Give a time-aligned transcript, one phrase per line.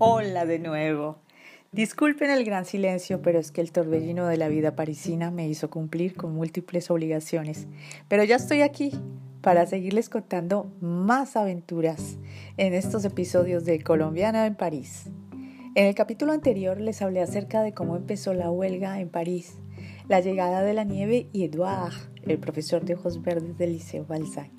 [0.00, 1.16] Hola de nuevo.
[1.72, 5.70] Disculpen el gran silencio, pero es que el torbellino de la vida parisina me hizo
[5.70, 7.66] cumplir con múltiples obligaciones.
[8.06, 8.92] Pero ya estoy aquí
[9.40, 12.16] para seguirles contando más aventuras
[12.58, 15.10] en estos episodios de Colombiana en París.
[15.74, 19.58] En el capítulo anterior les hablé acerca de cómo empezó la huelga en París,
[20.06, 24.52] la llegada de la nieve y Edouard, el profesor de ojos verdes del Liceo Balzac.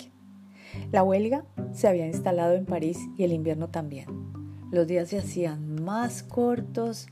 [0.92, 4.39] La huelga se había instalado en París y el invierno también.
[4.70, 7.08] Los días se hacían más cortos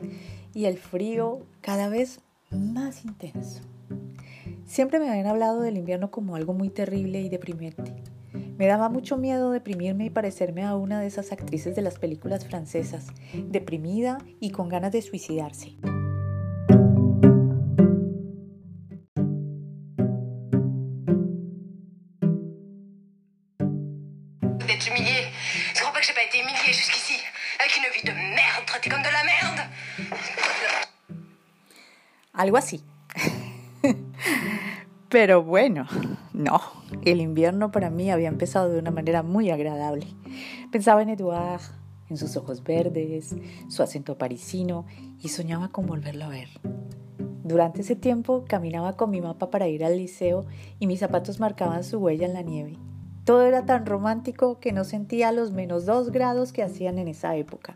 [0.54, 3.62] y el frío cada vez más intenso.
[4.64, 7.96] Siempre me habían hablado del invierno como algo muy terrible y deprimente.
[8.58, 12.44] Me daba mucho miedo deprimirme y parecerme a una de esas actrices de las películas
[12.44, 13.06] francesas,
[13.48, 15.76] deprimida y con ganas de suicidarse.
[32.32, 32.84] Algo así.
[35.08, 35.86] Pero bueno,
[36.32, 36.60] no,
[37.04, 40.06] el invierno para mí había empezado de una manera muy agradable.
[40.70, 41.62] Pensaba en Eduard,
[42.10, 43.34] en sus ojos verdes,
[43.68, 44.86] su acento parisino
[45.20, 46.48] y soñaba con volverlo a ver.
[47.42, 50.44] Durante ese tiempo caminaba con mi mapa para ir al liceo
[50.78, 52.76] y mis zapatos marcaban su huella en la nieve.
[53.28, 57.36] Todo era tan romántico que no sentía los menos dos grados que hacían en esa
[57.36, 57.74] época.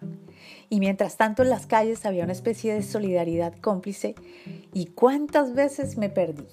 [0.70, 4.14] Y mientras tanto en las calles había una especie de solidaridad cómplice
[4.72, 6.46] y cuántas veces me perdí.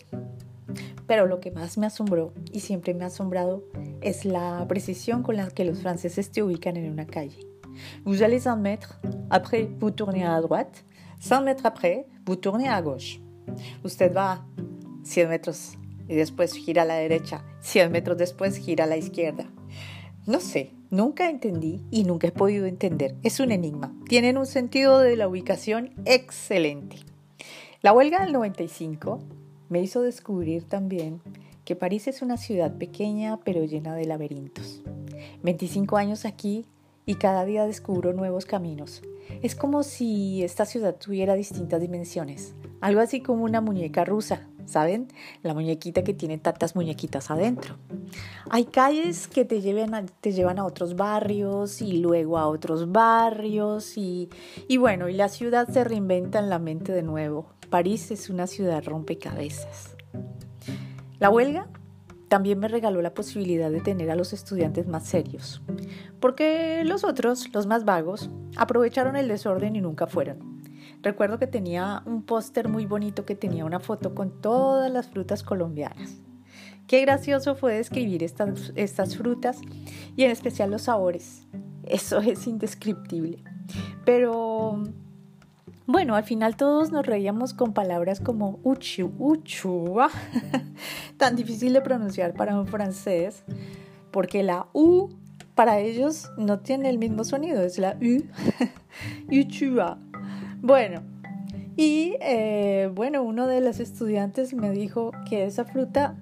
[1.08, 3.64] Pero lo que más me asombró y siempre me ha asombrado
[4.02, 7.40] es la precisión con la que los franceses te ubican en una calle.
[8.04, 10.84] Vous allez un mètre, après vous tournez à droite,
[11.22, 13.22] 100 mètres après vous tournez à gauche.
[13.82, 14.44] Usted va
[15.06, 15.78] 100 metros
[16.10, 19.50] y después gira a la derecha, 100 metros después gira a la izquierda.
[20.26, 23.16] No sé, nunca entendí y nunca he podido entender.
[23.24, 23.96] Es un enigma.
[24.08, 26.98] Tienen un sentido de la ubicación excelente.
[27.82, 29.20] La huelga del 95
[29.70, 31.22] me hizo descubrir también
[31.64, 34.82] que París es una ciudad pequeña pero llena de laberintos.
[35.44, 36.66] 25 años aquí
[37.06, 39.02] y cada día descubro nuevos caminos.
[39.44, 45.08] Es como si esta ciudad tuviera distintas dimensiones, algo así como una muñeca rusa, ¿saben?
[45.44, 47.76] La muñequita que tiene tantas muñequitas adentro.
[48.50, 49.62] Hay calles que te,
[50.22, 54.30] te llevan a otros barrios y luego a otros barrios y,
[54.68, 57.48] y bueno, y la ciudad se reinventa en la mente de nuevo.
[57.70, 59.96] París es una ciudad rompecabezas.
[61.20, 61.68] La huelga
[62.30, 65.62] también me regaló la posibilidad de tener a los estudiantes más serios,
[66.20, 70.49] porque los otros, los más vagos, aprovecharon el desorden y nunca fueron.
[71.02, 75.44] Recuerdo que tenía un póster muy bonito que tenía una foto con todas las frutas
[75.44, 76.22] colombianas.
[76.88, 79.60] Qué gracioso fue describir estas, frutas
[80.18, 81.48] y en especial los sabores.
[81.84, 83.44] Eso es indescriptible.
[84.04, 84.84] Pero
[85.86, 89.98] bueno, al final todos nos reíamos con palabras como uchu, uchu,
[91.18, 93.44] tan difícil de pronunciar para un francés,
[94.12, 95.10] porque la U
[95.54, 98.24] para ellos no tiene el mismo sonido, es la U,
[99.32, 100.00] uchua.
[100.62, 101.02] Bueno,
[101.78, 106.18] y eh, bueno, uno de los estudiantes me dijo que esa fruta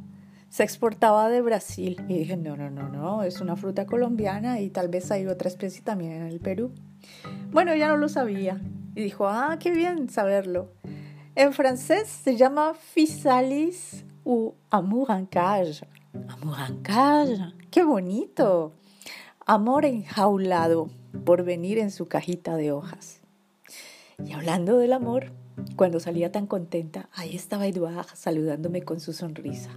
[0.49, 1.97] se exportaba de Brasil.
[2.07, 5.47] Y dije, no, no, no, no, es una fruta colombiana y tal vez hay otra
[5.47, 6.71] especie también en el Perú.
[7.51, 8.61] Bueno, ya no lo sabía.
[8.95, 10.71] Y dijo, ah, qué bien saberlo.
[11.35, 15.87] En francés se llama physalis o amourancage.
[16.27, 18.73] Amourancage, qué bonito.
[19.45, 20.89] Amor enjaulado
[21.25, 23.16] por venir en su cajita de hojas.
[24.25, 25.31] Y hablando del amor,
[25.75, 29.69] cuando salía tan contenta, ahí estaba Edouard saludándome con su sonrisa.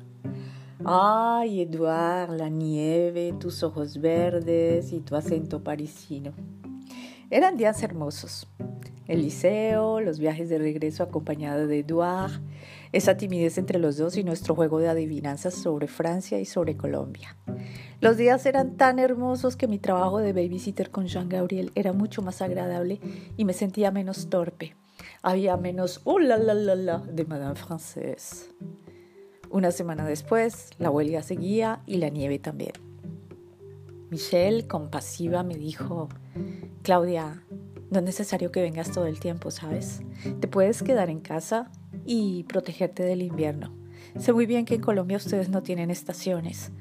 [0.83, 6.33] Ay, Edouard, la nieve, tus ojos verdes y tu acento parisino.
[7.29, 8.49] Eran días hermosos.
[9.07, 12.41] El liceo, los viajes de regreso acompañado de Edouard,
[12.93, 17.37] esa timidez entre los dos y nuestro juego de adivinanzas sobre Francia y sobre Colombia.
[18.01, 22.23] Los días eran tan hermosos que mi trabajo de babysitter con Jean Gabriel era mucho
[22.23, 23.01] más agradable
[23.37, 24.77] y me sentía menos torpe.
[25.23, 28.49] Había menos oh la la la la de Madame Française.
[29.51, 32.73] Una semana después, la huelga seguía y la nieve también.
[34.11, 36.09] Michelle, compasiva, me dijo,
[36.83, 37.45] Claudia,
[37.91, 40.03] no es necesario que vengas todo el tiempo, ¿sabes?
[40.41, 41.71] Te puedes quedar en casa
[42.05, 43.73] y protegerte del invierno.
[44.19, 46.73] Sé muy bien que en Colombia ustedes no tienen estaciones,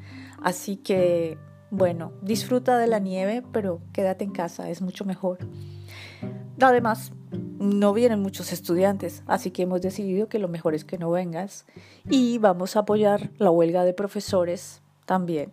[0.42, 1.38] así que,
[1.70, 5.38] bueno, disfruta de la nieve, pero quédate en casa, es mucho mejor.
[6.62, 7.12] Además,
[7.60, 11.66] no vienen muchos estudiantes, así que hemos decidido que lo mejor es que no vengas
[12.10, 15.52] y vamos a apoyar la huelga de profesores también.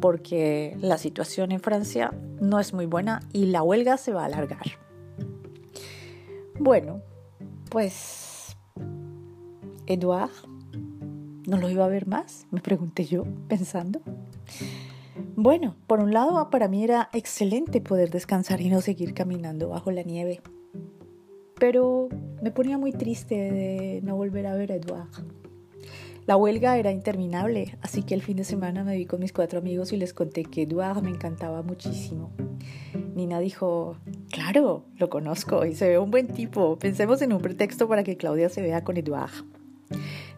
[0.00, 4.26] porque la situación en Francia no es muy buena y la huelga se va a
[4.26, 4.66] alargar.
[6.58, 7.00] Bueno,
[7.70, 8.27] pues
[9.88, 10.30] Edouard
[11.46, 14.00] no lo iba a ver más, me pregunté yo, pensando.
[15.34, 19.90] Bueno, por un lado, para mí era excelente poder descansar y no seguir caminando bajo
[19.90, 20.42] la nieve.
[21.58, 22.08] Pero
[22.42, 25.08] me ponía muy triste de no volver a ver a Edouard.
[26.26, 29.58] La huelga era interminable, así que el fin de semana me vi con mis cuatro
[29.58, 32.30] amigos y les conté que Edouard me encantaba muchísimo.
[33.14, 33.96] Nina dijo,
[34.30, 36.78] claro, lo conozco y se ve un buen tipo.
[36.78, 39.57] Pensemos en un pretexto para que Claudia se vea con Edouard.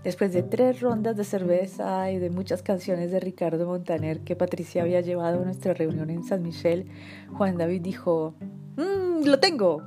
[0.02, 4.82] Después de tres rondas de cerveza y de muchas canciones de Ricardo Montaner que Patricia
[4.82, 6.87] había llevado a nuestra reunión en San Michel,
[7.32, 8.35] Juan David dijo,
[8.76, 9.82] mmm, lo tengo.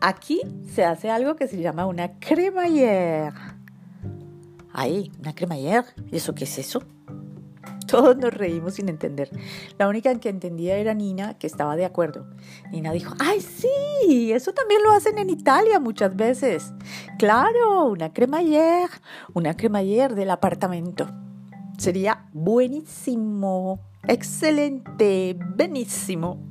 [0.00, 3.34] Aquí se hace algo que se llama una cremallère.
[4.72, 5.86] Ay, una cremallère.
[6.10, 6.82] ¿Y eso qué es eso?
[7.90, 9.30] Todos nos reímos sin entender.
[9.78, 12.26] La única que entendía era Nina, que estaba de acuerdo.
[12.70, 16.72] Nina dijo, ay, sí, eso también lo hacen en Italia muchas veces.
[17.18, 18.92] Claro, una cremallère,
[19.34, 21.08] una cremallère del apartamento.
[21.78, 26.42] Sería buenísimo, excelente, buenísimo.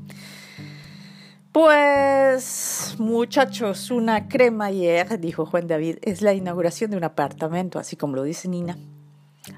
[1.52, 8.18] Pues, muchachos, una cremallère, dijo Juan David, es la inauguración de un apartamento, así como
[8.18, 8.78] lo dice Nina.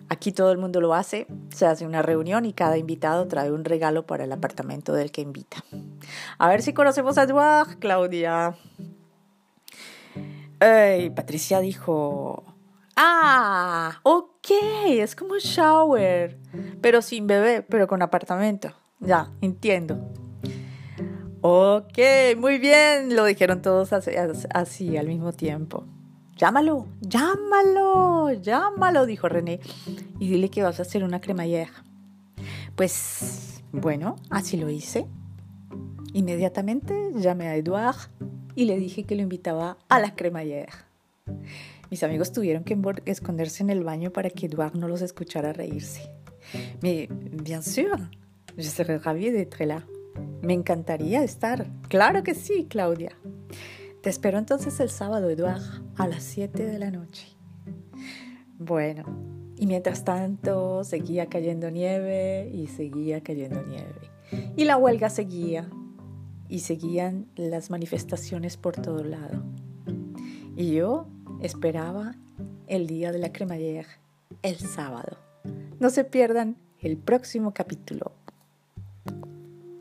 [0.09, 3.65] Aquí todo el mundo lo hace, se hace una reunión y cada invitado trae un
[3.65, 5.63] regalo para el apartamento del que invita.
[6.37, 8.55] A ver si conocemos a Eduard, Claudia.
[10.59, 12.43] Ey, Patricia dijo,
[12.95, 14.47] ah, ok,
[14.87, 16.39] es como shower,
[16.81, 18.71] pero sin bebé, pero con apartamento.
[18.99, 19.99] Ya, entiendo.
[21.41, 21.99] Ok,
[22.37, 25.85] muy bien, lo dijeron todos así, al mismo tiempo.
[26.37, 29.59] Llámalo, llámalo, llámalo, dijo René,
[30.19, 31.71] y dile que vas a hacer una cremallera.
[32.75, 35.07] Pues bueno, así lo hice.
[36.13, 38.09] Inmediatamente llamé a Eduard
[38.55, 40.73] y le dije que lo invitaba a la cremallera.
[41.89, 46.11] Mis amigos tuvieron que esconderse en el baño para que Eduard no los escuchara reírse.
[46.81, 47.97] Mais bien sûr,
[48.57, 49.83] je serais ravie d'être là.
[50.41, 51.67] Me encantaría estar.
[51.89, 53.11] Claro que sí, Claudia.
[54.07, 55.61] Te espero entonces el sábado, Eduard,
[55.97, 57.27] a las 7 de la noche.
[58.57, 59.03] Bueno,
[59.57, 64.09] y mientras tanto seguía cayendo nieve y seguía cayendo nieve.
[64.55, 65.69] Y la huelga seguía
[66.47, 69.43] y seguían las manifestaciones por todo lado.
[70.55, 71.09] Y yo
[71.41, 72.15] esperaba
[72.67, 73.89] el día de la cremallera,
[74.41, 75.17] el sábado.
[75.81, 78.13] No se pierdan el próximo capítulo.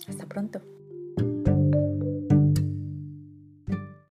[0.09, 0.63] Hasta pronto.